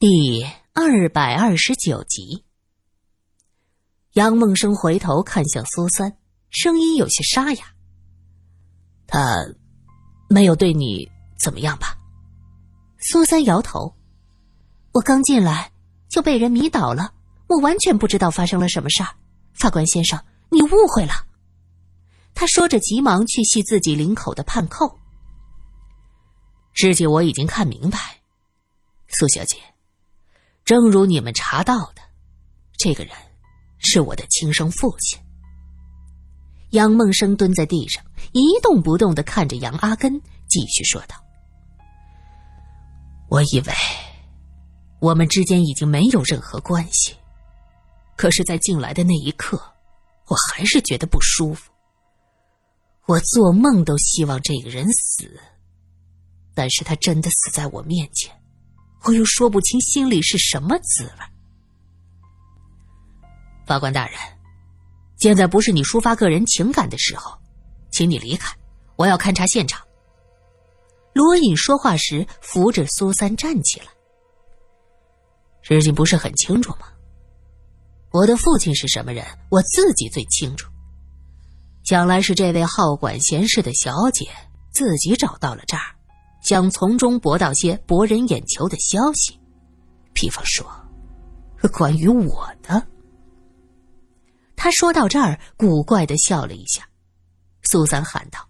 [0.00, 2.44] 第二百二十九集，
[4.12, 6.16] 杨梦生回头看向苏三，
[6.50, 7.64] 声音有些沙哑
[9.08, 9.18] ：“他
[10.28, 11.98] 没有对你怎么样吧？”
[13.00, 13.92] 苏三摇头
[14.94, 15.72] ：“我刚进来
[16.08, 17.12] 就被人迷倒了，
[17.48, 19.08] 我完全不知道发生了什么事儿。
[19.54, 20.16] 法官先生，
[20.48, 21.26] 你误会了。”
[22.34, 25.00] 他说着，急忙去系自己领口的判扣。
[26.72, 27.98] 事情我已经看明白，
[29.08, 29.56] 苏小姐。
[30.68, 32.02] 正如你们查到的，
[32.76, 33.14] 这个人
[33.78, 35.18] 是我的亲生父亲。
[36.72, 41.16] 杨梦生蹲在地上一动不动的看着杨阿根，继续说道
[43.30, 43.72] ：“我以为
[45.00, 47.16] 我们之间已经没有任何关系，
[48.14, 49.58] 可是，在进来的那一刻，
[50.26, 51.72] 我还是觉得不舒服。
[53.06, 55.40] 我做梦都希望这个人死，
[56.54, 58.30] 但是他真的死在我面前。”
[59.04, 61.24] 我又说不清心里是什么滋味。
[63.66, 64.18] 法官大人，
[65.18, 67.38] 现在不是你抒发个人情感的时候，
[67.90, 68.54] 请你离开，
[68.96, 69.80] 我要勘察现场。
[71.12, 73.86] 罗隐说话时扶着苏三站起来。
[75.62, 76.86] 事情不是很清楚吗？
[78.10, 80.70] 我的父亲是什么人，我自己最清楚。
[81.84, 84.28] 想来是这位好管闲事的小姐
[84.70, 85.97] 自己找到了这儿。
[86.48, 89.38] 想从中博到些博人眼球的消息，
[90.14, 90.66] 比方说，
[91.70, 92.82] 关于我的。
[94.56, 96.88] 他说到这儿，古怪的笑了一下。
[97.64, 98.40] 苏三喊道：“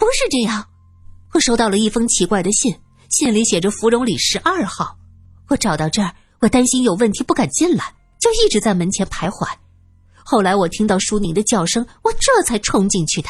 [0.00, 0.66] 不是这样，
[1.34, 2.74] 我收到了一封奇怪的信，
[3.10, 4.96] 信里写着芙蓉里十二号。
[5.48, 9.46] 我找到这儿，我担心有问题，不敢进来，就一直在门前徘徊。
[10.24, 13.28] 后来我听到淑宁的叫声，我这才冲进去的。”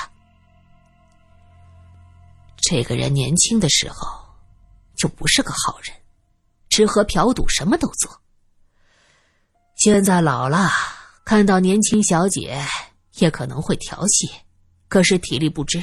[2.72, 4.06] 这个人年轻的时候
[4.96, 5.92] 就不是个好人，
[6.68, 8.22] 吃喝嫖赌什么都做。
[9.74, 10.70] 现在老了，
[11.24, 12.64] 看到年轻小姐
[13.14, 14.30] 也可能会调戏，
[14.86, 15.82] 可是体力不支，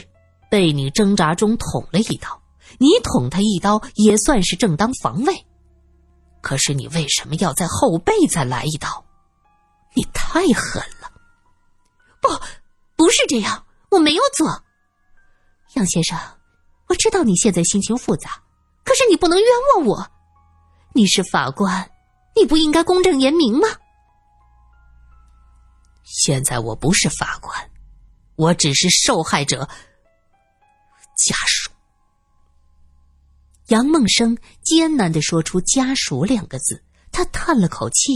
[0.50, 2.42] 被你挣扎中捅了一刀。
[2.78, 5.46] 你捅他一刀也算是正当防卫，
[6.40, 9.04] 可是你为什么要在后背再来一刀？
[9.94, 11.12] 你太狠了！
[12.22, 12.30] 不，
[12.96, 14.64] 不是这样，我没有做，
[15.74, 16.18] 杨先生。
[16.88, 18.42] 我知道你现在心情复杂，
[18.84, 20.12] 可是你不能冤枉我。
[20.94, 21.92] 你是法官，
[22.36, 23.68] 你不应该公正严明吗？
[26.04, 27.70] 现在我不是法官，
[28.36, 29.68] 我只是受害者
[31.18, 31.70] 家属。
[33.68, 36.82] 杨梦生艰难的说出“家属”两个字，
[37.12, 38.14] 他叹了口气，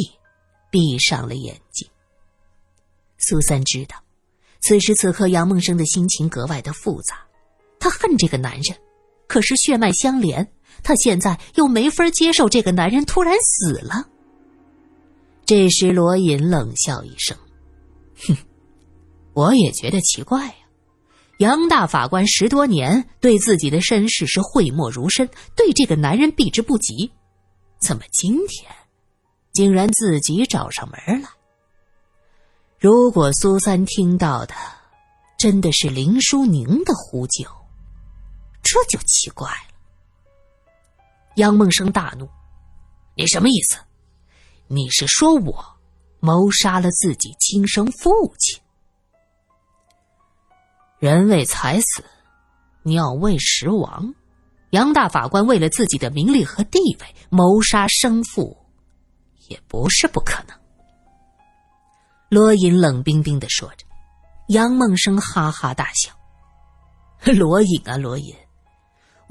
[0.70, 1.86] 闭上了眼睛。
[3.18, 3.98] 苏三知道，
[4.62, 7.28] 此时此刻杨梦生的心情格外的复杂。
[7.81, 8.78] 他恨这个男人，
[9.28, 10.47] 可是血脉相连，
[10.84, 14.08] 他现在又没法接受这个男人突然死了。
[15.46, 17.36] 这时，罗隐冷笑一声
[18.28, 18.38] ：“哼，
[19.34, 20.53] 我也觉得奇怪呀。
[21.40, 27.12] 杨大法官十多年对自己的身世是讳莫如深，对这个男人避之不及，
[27.80, 28.72] 怎么今天
[29.52, 31.30] 竟然自己找上门来？
[32.80, 34.53] 如果苏三听到的
[35.38, 37.44] 真的是林淑宁的呼救？”
[38.64, 39.76] 这就奇怪了。
[41.36, 42.30] 杨梦生大怒
[43.16, 43.78] ：“你什么意思？
[44.68, 45.66] 你是说我
[46.20, 48.62] 谋杀了自己亲生父亲？
[51.00, 52.04] 人为财死，
[52.84, 54.14] 鸟为食亡。
[54.70, 58.58] 杨大法官为了自己的名利和地位谋杀生父，
[59.48, 60.58] 也不是不可能。”
[62.30, 63.86] 罗隐冷冰冰的说着。
[64.48, 66.14] 杨梦生哈哈大笑
[67.34, 68.36] ：“罗隐啊，罗隐！”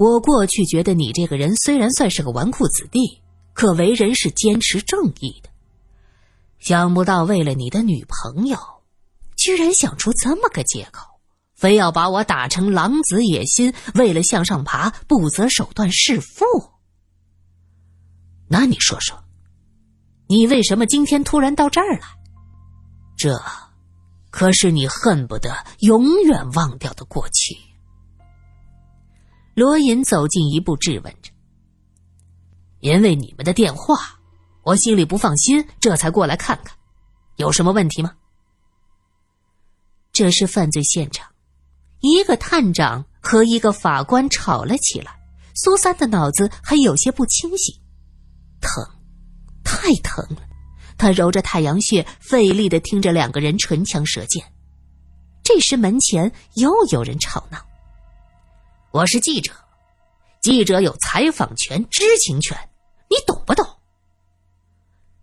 [0.01, 3.21] 我过去觉得你这个人虽然算是个纨绔子弟，
[3.53, 5.49] 可为人是坚持正义的。
[6.57, 8.57] 想不到为了你的女朋友，
[9.37, 11.05] 居然想出这么个借口，
[11.53, 16.45] 非要把我打成狼子野心，为了向上爬不择手段弑父。
[18.47, 19.23] 那你说说，
[20.25, 22.07] 你为什么今天突然到这儿来？
[23.15, 23.39] 这，
[24.31, 27.55] 可是你恨不得永远忘掉的过去。
[29.61, 31.31] 罗隐走近一步，质问着
[32.81, 34.19] ：“因为你们的电话，
[34.63, 36.75] 我心里不放心，这才过来看看，
[37.35, 38.11] 有什么问题吗？”
[40.11, 41.29] 这是犯罪现场，
[41.99, 45.15] 一个探长和一个法官吵了起来。
[45.53, 47.79] 苏三的脑子还有些不清醒，
[48.61, 48.83] 疼，
[49.63, 50.41] 太疼了。
[50.97, 54.43] 他揉着太阳穴，费力的听着两个人唇枪舌剑。
[55.43, 57.63] 这时门前又有人吵闹。
[58.93, 59.53] 我是记者，
[60.41, 62.57] 记者有采访权、知情权，
[63.09, 63.65] 你懂不懂？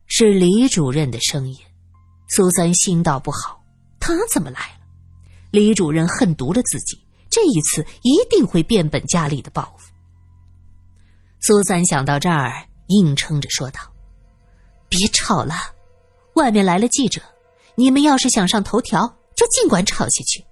[0.06, 1.55] 是李主任的声音。
[2.29, 3.62] 苏三心道不好，
[4.00, 4.81] 他怎么来了？
[5.50, 6.99] 李主任恨毒了自己，
[7.29, 9.93] 这一次一定会变本加厉的报复。
[11.41, 13.81] 苏三想到这儿，硬撑着说道
[14.88, 15.55] ：“别吵了，
[16.37, 17.20] 外面来了记者，
[17.75, 19.06] 你们要是想上头条，
[19.37, 20.43] 就尽管吵下去。”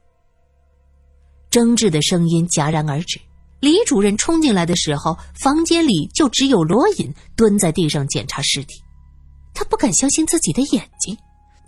[1.57, 3.19] 争执的声音戛然而止。
[3.61, 8.79] 李主任冲进来的时候，房间里就只有罗隐蹲在地上检查尸体。
[9.55, 11.17] 他不敢相信自己的眼睛，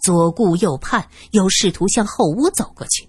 [0.02, 3.08] 左顾右盼，又试图向后屋走过去。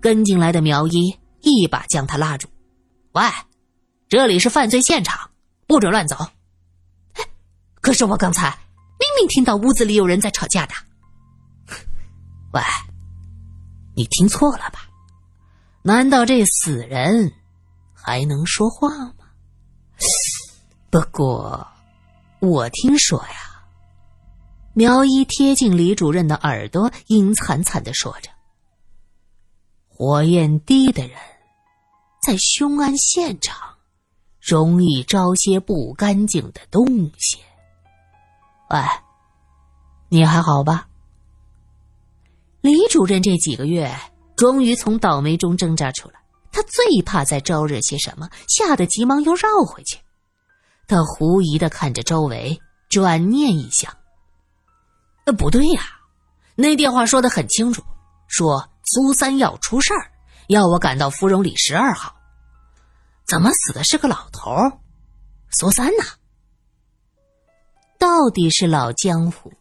[0.00, 2.46] 跟进来的苗一一把将他拉住
[3.10, 3.22] ：“喂，
[4.08, 5.28] 这里是犯罪现场，
[5.66, 6.14] 不准乱走。”
[7.14, 7.24] 哎，
[7.80, 8.48] 可是我刚才
[9.00, 10.74] 明明听到屋子里有人在吵架的。
[12.52, 12.62] 喂，
[13.96, 14.88] 你听错了吧？
[15.86, 17.30] 难道这死人
[17.92, 19.26] 还能说话吗？
[20.90, 21.66] 不过，
[22.40, 23.66] 我听说呀，
[24.72, 28.30] 苗一贴近李主任的耳朵，阴惨惨的说着
[29.86, 31.18] ：“火焰低的人，
[32.22, 33.76] 在凶案现场
[34.40, 36.86] 容易招些不干净的东
[37.18, 37.36] 西。”
[38.72, 38.80] 喂，
[40.08, 40.88] 你还好吧？
[42.62, 43.94] 李主任这几个月。
[44.36, 46.14] 终于从倒霉中挣扎出来，
[46.50, 49.98] 他最怕再招惹些什么，吓得急忙又绕回去。
[50.86, 53.96] 他狐疑的看着周围，转念一想
[55.26, 55.82] ：“呃，不对呀，
[56.56, 57.82] 那电话说的很清楚，
[58.28, 60.10] 说苏三要出事儿，
[60.48, 62.14] 要我赶到芙蓉里十二号。
[63.26, 64.50] 怎么死的是个老头？
[65.50, 66.04] 苏三呢？
[67.98, 69.52] 到底是老江湖，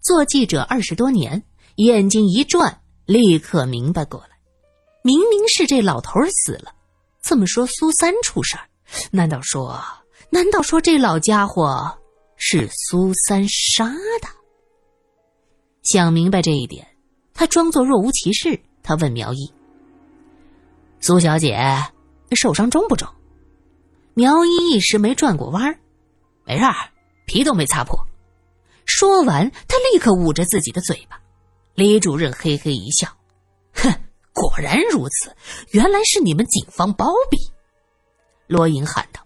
[0.00, 1.44] 做记者二十多年，
[1.76, 2.79] 眼睛一转。”
[3.10, 4.38] 立刻明白过来，
[5.02, 6.72] 明明是这老头死了，
[7.20, 8.62] 怎么说苏三出事儿？
[9.10, 9.82] 难道说，
[10.30, 11.98] 难道说这老家伙
[12.36, 13.86] 是苏三杀
[14.22, 14.28] 的？
[15.82, 16.86] 想明白这一点，
[17.34, 18.60] 他装作若无其事。
[18.80, 19.52] 他问苗一
[21.02, 21.58] ：“苏小姐
[22.36, 23.08] 受伤重不重？”
[24.14, 25.76] 苗一一时没转过弯儿，
[26.44, 26.64] 没事，
[27.26, 27.98] 皮都没擦破。
[28.86, 31.19] 说完，他立刻捂着自己的嘴巴。
[31.74, 33.08] 李主任嘿嘿一笑，
[33.74, 33.90] 哼，
[34.32, 35.34] 果然如此，
[35.70, 37.38] 原来是你们警方包庇。
[38.46, 39.20] 罗莹喊道：“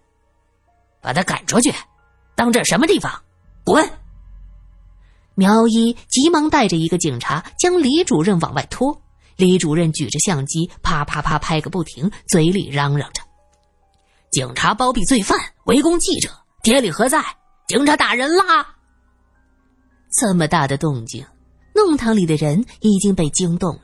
[1.01, 1.73] 把他赶出去，
[2.35, 3.11] 当这什么地方？
[3.65, 3.89] 滚！”
[5.35, 9.01] 苗一急忙带着一个警察将李主任往外拖。
[9.35, 13.21] 李主任举着相机，啪啪啪拍个不停，嘴里嚷嚷着
[14.31, 16.29] ：“警察包庇罪犯，围攻记者，
[16.63, 17.21] 天理何在？
[17.67, 18.75] 警察打人啦！”
[20.17, 21.25] 这么大的动静。
[21.75, 23.81] 弄堂里的人已经被惊动了，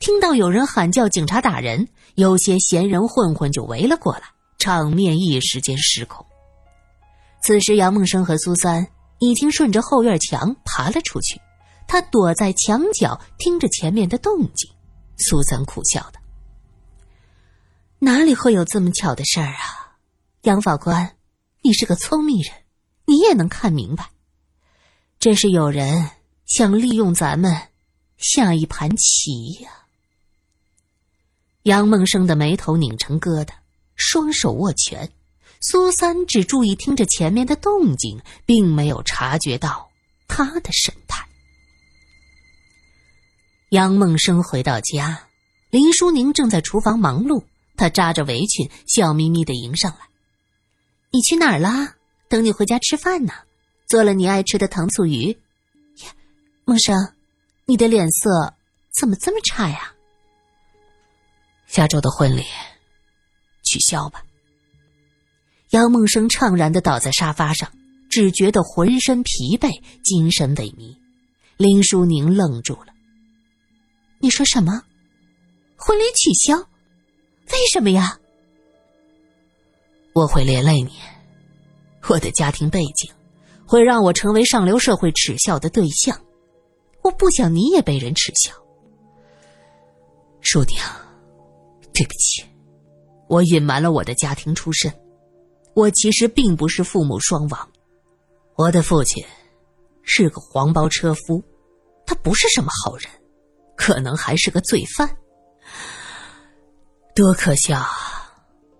[0.00, 1.86] 听到有人喊叫“警察打人”，
[2.16, 4.22] 有些闲人混混就围了过来，
[4.58, 6.26] 场面一时间失控。
[7.40, 8.88] 此时，杨梦生和苏三
[9.20, 11.40] 已经顺着后院墙爬了出去，
[11.86, 14.68] 他躲在墙角听着前面的动静。
[15.18, 16.20] 苏三苦笑道
[18.00, 19.94] ：“哪里会有这么巧的事儿啊？
[20.42, 21.16] 杨法官，
[21.62, 22.52] 你是个聪明人，
[23.06, 24.10] 你也能看明白，
[25.20, 26.10] 这是有人。”
[26.48, 27.54] 想利用咱们
[28.16, 29.70] 下一盘棋呀！
[31.64, 33.50] 杨梦生的眉头拧成疙瘩，
[33.94, 35.12] 双手握拳。
[35.60, 39.90] 苏三只注意听着前面的动静，并没有察觉到
[40.26, 41.28] 他的神态。
[43.68, 45.26] 杨梦生回到家，
[45.68, 47.44] 林淑宁正在厨房忙碌，
[47.76, 49.98] 她扎着围裙，笑眯眯的迎上来
[51.12, 51.96] ：“你去哪儿啦？
[52.30, 53.34] 等你回家吃饭呢，
[53.86, 55.36] 做了你爱吃的糖醋鱼。”
[56.68, 57.14] 梦生，
[57.64, 58.52] 你的脸色
[58.90, 59.94] 怎么这么差呀？
[61.66, 62.44] 下周的婚礼
[63.64, 64.22] 取消吧。
[65.70, 67.72] 杨梦生怅然的倒在沙发上，
[68.10, 70.94] 只觉得浑身疲惫，精神萎靡。
[71.56, 72.92] 林淑宁愣住了
[74.20, 74.82] ：“你说什么？
[75.74, 76.58] 婚礼取消？
[76.58, 78.20] 为什么呀？”
[80.12, 80.92] 我会连累你，
[82.10, 83.10] 我的家庭背景
[83.66, 86.20] 会让我成为上流社会耻笑的对象。
[87.08, 88.52] 我不想你也被人耻笑，
[90.42, 90.76] 淑宁，
[91.94, 92.44] 对不起，
[93.28, 94.92] 我隐瞒了我的家庭出身，
[95.74, 97.66] 我其实并不是父母双亡，
[98.56, 99.24] 我的父亲
[100.02, 101.42] 是个黄包车夫，
[102.04, 103.10] 他不是什么好人，
[103.74, 105.08] 可能还是个罪犯，
[107.14, 107.88] 多可笑啊！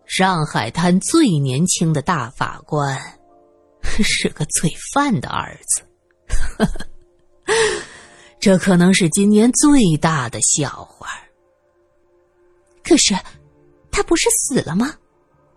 [0.04, 2.94] 上海滩最年轻的大法官
[3.82, 5.80] 是个罪犯的儿子。
[6.58, 6.86] 呵呵
[8.40, 11.08] 这可能是今年最大的笑话。
[12.84, 13.14] 可是，
[13.90, 14.94] 他不是死了吗？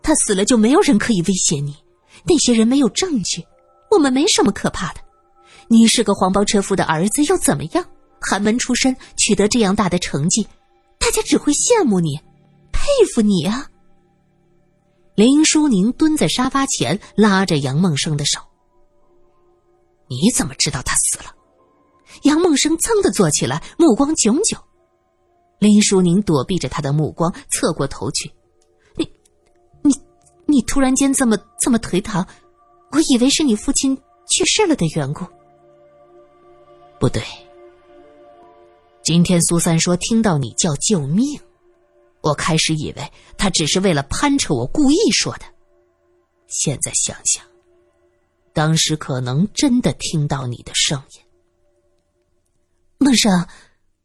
[0.04, 1.76] 他死了就没有人可以威胁你。
[2.24, 3.46] 那些人没有证据，
[3.90, 5.00] 我们没什么可怕的。
[5.68, 7.86] 你是个黄包车夫的儿子又怎么样？
[8.20, 10.48] 寒门出身，取得这样大的成绩，
[11.00, 12.20] 大家只会羡慕你，
[12.72, 12.82] 佩
[13.14, 13.68] 服你啊！
[15.16, 18.40] 林淑宁蹲在沙发前，拉着杨梦生的手。
[20.08, 21.34] 你怎么知道他死了？
[22.24, 24.60] 杨梦生噌的坐起来，目光炯炯。
[25.60, 28.32] 林淑宁躲避着他的目光，侧过头去。
[28.96, 29.08] 你，
[29.84, 29.94] 你，
[30.48, 32.28] 你突然间这么这么颓唐，
[32.92, 33.96] 我以为是你父亲
[34.30, 35.25] 去世了的缘故。
[37.00, 37.22] 不对，
[39.04, 41.40] 今天苏三说听到你叫救命，
[42.22, 45.46] 我开始以为他只是为了攀扯我故意说的，
[46.48, 47.44] 现在想想。
[48.54, 51.22] 当时可能真的听到你的声音，
[53.03, 53.48] 梦生，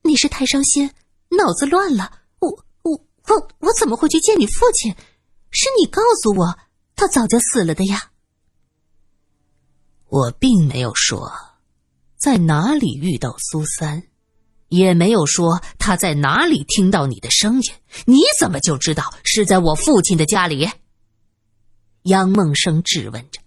[0.04, 0.90] 你是太伤心，
[1.28, 2.10] 脑子乱了。
[2.38, 2.48] 我
[2.82, 2.92] 我
[3.28, 4.90] 我我怎么会去见你父亲？
[5.50, 6.58] 是你告诉我
[6.94, 8.10] 他早就死了的呀。
[10.08, 11.30] 我并没有说
[12.16, 14.02] 在哪里遇到苏三，
[14.68, 17.72] 也没有说他在哪里听到你的声音。
[18.06, 20.70] 你怎么就知道是在我父亲的家里？
[22.04, 23.42] 杨梦生质问着。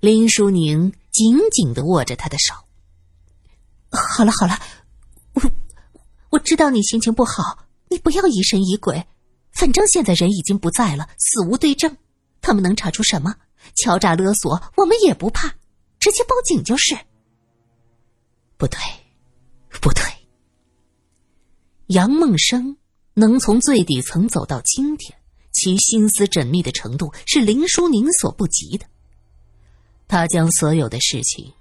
[0.00, 2.54] 林淑宁紧紧的握着他的手。
[3.92, 4.58] 好了好了，
[5.34, 5.42] 我
[6.30, 9.06] 我知道你心情不好，你不要疑神疑鬼。
[9.52, 11.94] 反正现在人已经不在了，死无对证，
[12.40, 13.34] 他们能查出什么？
[13.74, 15.54] 敲诈勒索，我们也不怕，
[16.00, 16.96] 直接报警就是。
[18.56, 18.78] 不对，
[19.80, 20.02] 不对。
[21.88, 22.76] 杨梦生
[23.14, 25.16] 能从最底层走到今天，
[25.52, 28.86] 其心思缜密的程度是林淑宁所不及的。
[30.08, 31.52] 他将所有的事情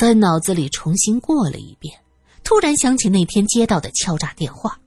[0.00, 1.94] 在脑子里重新过了一遍，
[2.42, 4.80] 突然想起那天接到的敲诈电话。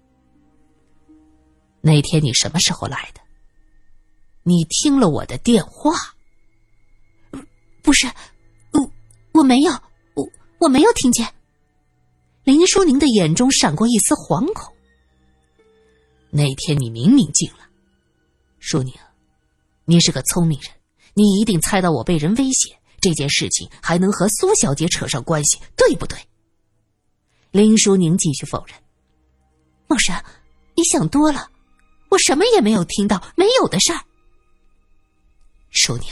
[1.81, 3.21] 那天你什么时候来的？
[4.41, 5.91] 你听了我的电话？
[7.83, 8.07] 不是，
[8.71, 8.91] 我
[9.33, 9.71] 我没有，
[10.15, 10.27] 我
[10.57, 11.31] 我没有听见。
[12.43, 14.73] 林淑宁的眼中闪过一丝惶恐。
[16.31, 17.59] 那天你明明进了，
[18.57, 18.91] 淑宁，
[19.85, 20.71] 你是个聪明人，
[21.13, 22.75] 你一定猜到我被人威胁。
[23.03, 26.17] 这件事情还能和苏小姐扯上关系，对不对？
[27.51, 28.75] 林淑宁继续否认。
[29.87, 30.15] 梦生，
[30.75, 31.51] 你想多了，
[32.09, 33.99] 我什么也没有听到，没有的事儿。
[35.69, 36.07] 淑宁，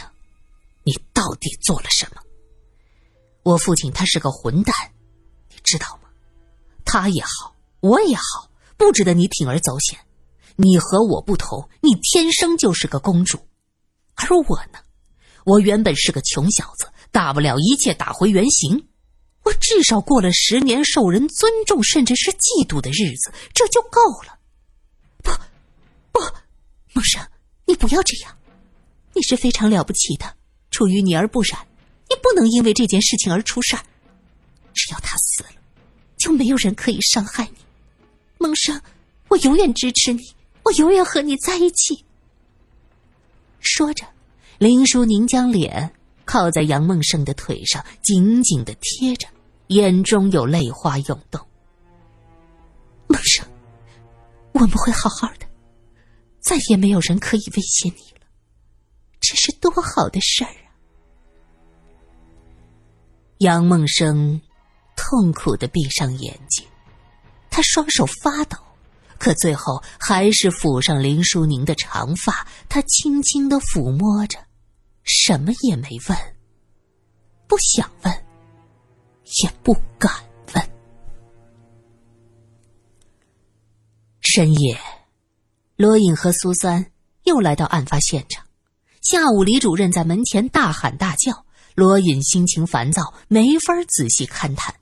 [0.83, 2.21] 你到底做了什么？
[3.43, 4.75] 我父亲他是个混蛋，
[5.49, 6.09] 你知道吗？
[6.83, 9.97] 他也好，我也好，不值得你铤而走险。
[10.57, 13.39] 你和我不同，你天生就是个公主，
[14.15, 14.79] 而我呢？
[15.45, 18.87] 我原本是个穷小子，大不了一切打回原形。
[19.43, 24.37] 我至少过了十年受人尊重，甚至是嫉妒的日子，这就够了。
[25.23, 25.31] 不，
[26.11, 26.19] 不，
[26.93, 27.25] 梦生，
[27.65, 28.37] 你不要这样。
[29.13, 30.35] 你是非常了不起的，
[30.69, 31.67] 出淤泥而不染。
[32.09, 33.83] 你不能因为这件事情而出事儿。
[34.73, 35.49] 只要他死了，
[36.17, 37.57] 就没有人可以伤害你。
[38.37, 38.79] 梦生，
[39.27, 40.21] 我永远支持你，
[40.63, 42.05] 我永远和你在一起。
[43.59, 44.05] 说着。
[44.57, 45.93] 林淑宁将脸
[46.25, 49.27] 靠在杨梦生的腿上，紧紧的贴着，
[49.67, 51.41] 眼中有泪花涌动。
[53.07, 53.45] 梦生，
[54.53, 55.45] 我们会好好的，
[56.39, 58.27] 再也没有人可以威胁你了，
[59.19, 60.69] 这是多好的事儿啊！
[63.39, 64.39] 杨梦生
[64.95, 66.65] 痛苦的闭上眼睛，
[67.49, 68.57] 他双手发抖，
[69.21, 74.39] 可最后还是抚上林淑宁的长发，他轻轻的抚摸着。
[75.03, 76.17] 什么也没问，
[77.47, 78.11] 不想问，
[79.43, 80.11] 也不敢
[80.55, 80.69] 问。
[84.21, 84.75] 深夜，
[85.75, 86.87] 罗隐和苏三
[87.25, 88.43] 又来到案发现场。
[89.03, 94.73] 下午，李主任在门前大喊大叫，罗隐心情烦躁，没法仔细勘探，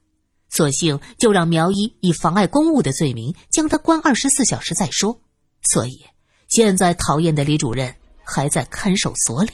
[0.49, 5.19] 索性就让苗一以妨碍公务的罪名将他关二十四小时再说。
[5.61, 6.03] 所以，
[6.47, 9.51] 现在讨厌的李主任还在看守所里。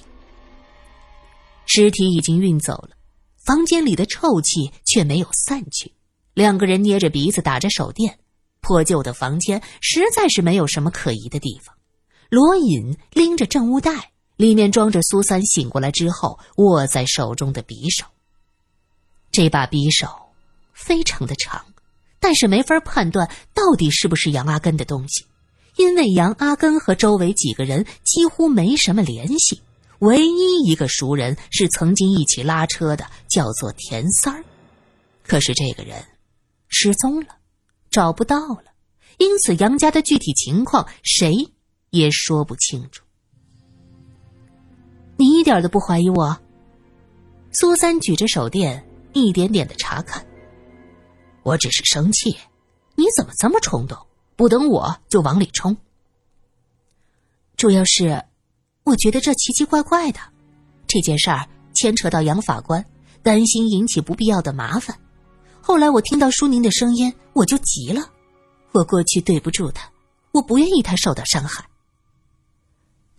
[1.66, 2.90] 尸体已经运走了，
[3.44, 5.92] 房间里的臭气却没有散去。
[6.34, 8.20] 两个人捏着鼻子打着手电，
[8.62, 11.76] 破旧的房间实在是没有什么可疑的地方。
[12.30, 18.06] 罗隐拎着证物袋，里面装着苏三醒过来之后握在手中的匕首。
[19.32, 20.08] 这把匕首
[20.76, 21.66] 非常的长，
[22.20, 25.26] 但是没法判断到底是不是杨阿根的东西，
[25.78, 29.62] 因为杨阿根和周围几个人几乎没什么联系。
[30.00, 34.44] 唯一一个熟人是曾经一起拉车的，叫做田三儿。
[35.24, 36.04] 可是这个人
[36.68, 37.38] 失踪了，
[37.90, 38.66] 找不到了，
[39.18, 41.34] 因此杨家的具体情况谁
[41.92, 43.04] 也说不清楚。
[45.16, 46.38] 你一点都不怀疑我？
[47.54, 50.24] 苏三举着手电，一点点的查看。
[51.46, 52.36] 我只是生气，
[52.96, 53.96] 你怎么这么冲动？
[54.36, 55.78] 不等我就往里冲。
[57.56, 58.26] 主要是，
[58.84, 60.20] 我觉得这奇奇怪怪的，
[60.88, 62.84] 这件事儿牵扯到杨法官，
[63.22, 65.00] 担心引起不必要的麻烦。
[65.62, 68.12] 后来我听到舒宁的声音，我就急了。
[68.72, 69.88] 我过去对不住他，
[70.32, 71.64] 我不愿意他受到伤害。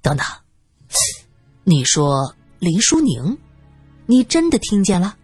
[0.02, 0.26] 等等，
[1.62, 3.38] 你说林淑宁，
[4.06, 5.16] 你真的听见了？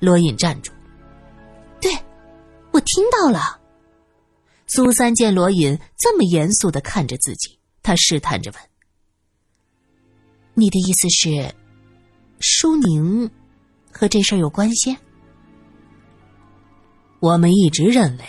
[0.00, 0.72] 罗隐站住。
[2.78, 3.60] 我听到了。
[4.68, 8.60] 苏三见罗隐这么严肃的看着自己，他试探着问
[10.54, 11.52] ：“你的意思是，
[12.38, 13.28] 舒宁
[13.90, 14.96] 和这事儿有关系？”
[17.18, 18.24] 我们一直认为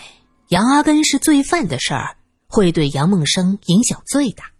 [0.48, 2.16] 杨阿根是罪犯的事儿
[2.48, 4.50] 会对杨梦生影响最大，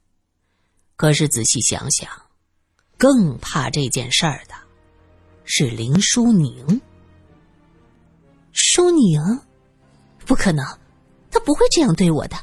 [0.95, 2.09] 可是仔细想想，
[2.97, 4.55] 更怕这件事儿的
[5.45, 6.81] 是林淑宁。
[8.53, 9.21] 舒宁，
[10.31, 10.65] 不可能。
[11.29, 12.37] 他不会这样对我的。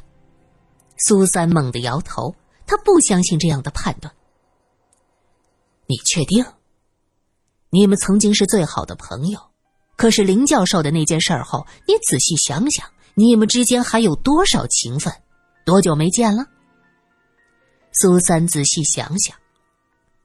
[0.97, 4.13] 苏三猛地摇头，他不相信这样的判断。
[5.85, 6.45] 你确定？
[7.69, 9.39] 你们曾经是最好的朋友，
[9.95, 15.13] 可是林教授的那件事儿后，你仔细想想，你们之间还有多少情分？
[15.63, 16.45] 多久没见了？
[17.93, 19.37] 苏三仔细想想，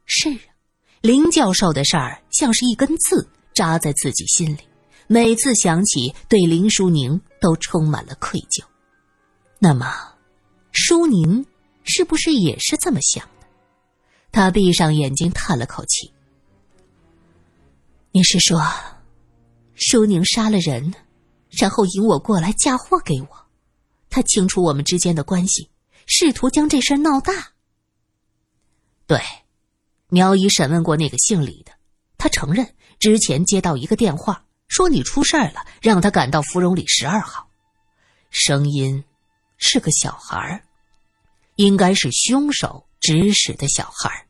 [0.05, 0.51] 是啊，
[1.01, 4.61] 林教授的事儿像是一根刺扎在自己心里。
[5.13, 8.65] 每次想起，对林淑宁都充满了愧疚。
[9.59, 9.87] 那么，
[10.71, 11.45] 淑宁
[11.85, 13.47] 是不是也是这么想的？
[14.31, 16.11] 他闭上眼睛，叹了口气
[18.11, 18.65] ：“你是说，
[19.75, 20.95] 淑宁杀了人，
[21.51, 23.29] 然后引我过来嫁祸给我？
[24.09, 25.69] 他清楚我们之间的关系，
[26.07, 27.53] 试图将这事闹大。”
[29.07, 29.21] 对，
[30.09, 31.73] 苗姨审问过那个姓李的，
[32.17, 32.67] 他承认
[32.99, 34.43] 之前接到一个电话。
[34.73, 37.47] 说你出事儿了，让他赶到芙蓉里十二号。
[38.31, 39.05] 声音
[39.59, 40.65] 是个小孩儿
[41.57, 44.27] 应该是凶手指使的小孩儿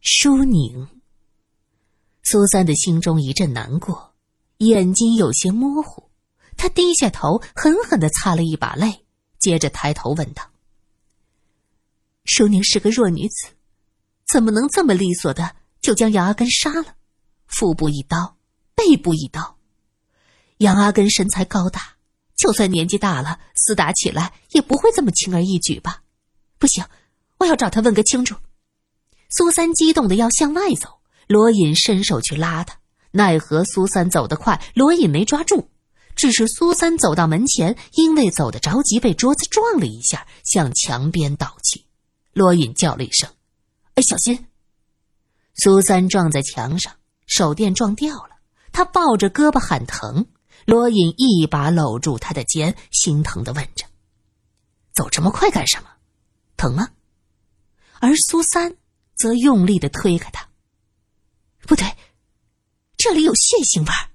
[0.00, 0.88] 舒宁。
[2.24, 4.12] 苏三的心中一阵难过，
[4.56, 6.10] 眼睛有些模糊。
[6.56, 9.04] 他低下头，狠狠的擦了一把泪，
[9.38, 10.42] 接着抬头问道
[12.26, 13.46] ：“舒宁是个弱女子，
[14.26, 16.96] 怎么能这么利索的就将杨阿根杀了？”
[17.46, 18.36] 腹部一刀，
[18.74, 19.56] 背部一刀。
[20.58, 21.96] 杨阿根身材高大，
[22.36, 26.02] 就算年纪大了，厮打起来也不会这么轻而易举吧？
[26.58, 26.84] 不行，
[27.38, 28.34] 我要找他问个清楚。
[29.28, 32.78] 苏三激动的要向外走，罗隐伸手去拉他，
[33.10, 35.68] 奈何苏三走得快，罗隐没抓住。
[36.14, 41.84] 只是苏三走到门前，因为走得着急，被桌子撞了一下，向墙边倒去。
[42.32, 43.28] 罗隐叫了一声
[43.96, 44.46] ：“哎，小心！”
[45.62, 46.94] 苏三撞在墙上。
[47.26, 48.30] 手电撞掉了，
[48.72, 50.26] 他抱着胳膊喊疼。
[50.64, 53.86] 罗隐一把搂住他的肩，心疼的问着
[54.92, 55.88] ：“走这么快干什么？
[56.56, 56.88] 疼吗？”
[58.00, 58.76] 而苏三
[59.14, 60.48] 则用力的推开他
[61.68, 61.96] ：“不对，
[62.96, 64.10] 这里有血腥味儿。”